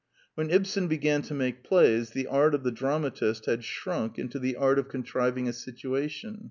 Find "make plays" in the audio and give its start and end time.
1.35-2.09